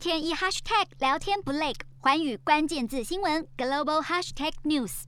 [0.00, 5.02] 天一 hashtag 聊天不累，环宇关键字新闻 global hashtag news。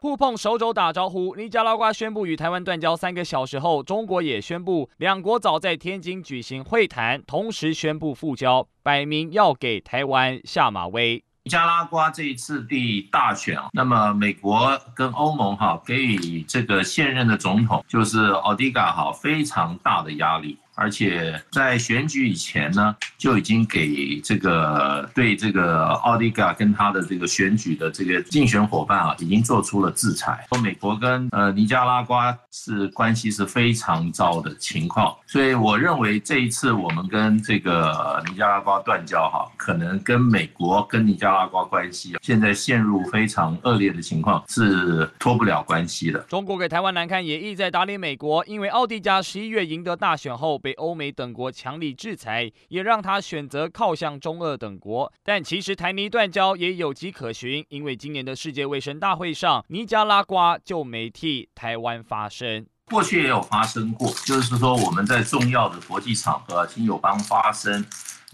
[0.00, 11.22] 互碰手肘打招呼，尼加拉瓜宣布与台湾断交三个小时后，中国也宣布两国早在天津举行会谈，同时宣布复交，摆明要给台湾下马威。
[11.44, 20.58] 尼加拉瓜这一次的大选啊，那么美国跟欧盟哈给予这个现任的总统就是奥迪加哈非常大的压力。
[20.74, 30.46] 而且在选举以前呢，就已经给这个对这个奥迪加跟他的这个选举的这个竞选伙伴啊，已经做出了制裁。
[30.50, 46.18] 说美国跟呃尼加拉瓜是关系是非常糟的情况，所以我认为这一次我们跟这个尼加拉瓜断交哈，可能跟美国跟尼加拉瓜关系现在陷入非常恶劣的情况是脱不了关系的。
[46.20, 50.61] 中国给台湾难看，也意在打脸美国，因为奥迪加十一月赢得大选后。
[50.62, 55.12] 被欧美等国强力制裁，也让他选择靠向中俄等国。
[55.24, 62.64] 但其实台尼断交也有迹可循，因为今年的世界卫生大会上，尼加拉瓜就没替台湾发声。
[62.86, 67.84] 过去也有发生过，就是说我们在重要的国际场合亲友邦发声。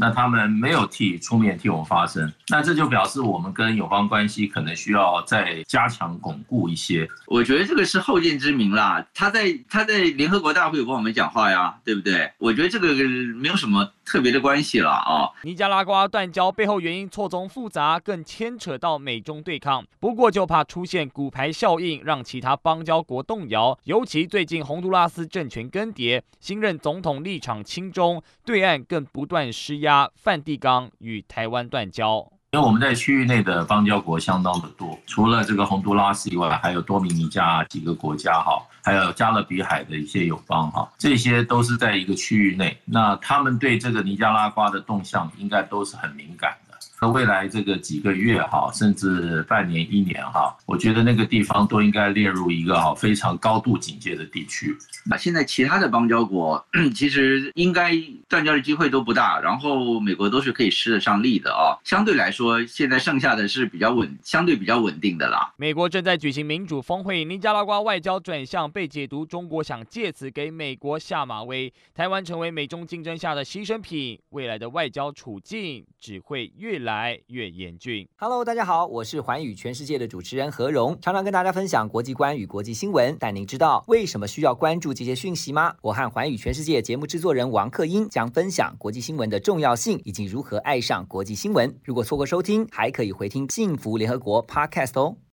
[0.01, 7.09] 那他们没有替出面替我们发声，那这就表示我们跟友邦关系可能需要再加强巩固一些。
[7.27, 12.31] 我觉得这个是后见之明啦，他在他在联合国大会有跟我们讲话呀，对不对？
[12.39, 12.95] 我觉得这个
[13.35, 15.29] 没有什么特别的关系了啊。
[15.43, 19.85] 尼加拉瓜断交背后原因错综复杂，更牵扯到美中对抗。
[20.01, 23.79] 不过就怕出现骨牌效应，让其他邦交国动摇。
[23.85, 30.11] 尤其最近洪都拉斯政权更迭，新任总统立场亲中，对岸更不断施压。
[30.15, 46.57] 梵蒂冈与台湾断交，因为我们在区域内的邦交国相当的多，除了这个洪都拉斯以外，还有多米尼加几个国家哈，还有加勒比海的一些友邦哈，这些都是在一个区域内，那他们对这个尼加拉瓜的动向应该都是很敏感。
[47.01, 54.77] 那未来这个几个月哈，甚至半年一年哈，我觉得那个地方都应该列入一个哈非常高度警戒的地区。
[55.07, 56.63] 那现在其他的邦交国
[56.95, 57.93] 其实应该
[58.29, 61.79] 断交的机会都不大，然后美国都是可以施得上力的啊。
[61.85, 65.55] 相对来说，现在剩下的是比较稳，相对比较稳定的啦。
[65.57, 78.09] 美国正在举行民主峰会，尼加拉瓜外交转向被解读，中国想借此给美国下马威，台湾成为美中竞争下的牺牲品，未来的外交处境只会越来来越严峻。
[78.17, 83.15] Hello，大家好，我是寰宇全世界的主持人何荣，常常跟大家分享国际观与国际新闻。
[83.21, 85.75] 但您知道为什么需要关注这些讯息吗？
[85.83, 91.79] 我和寰宇全世界节目制作人王克英将分享国际新闻的重要性以及如何爱上国际新闻。
[91.85, 95.19] 如果错过收听，还可以回听《幸福联合国》Podcast 哦。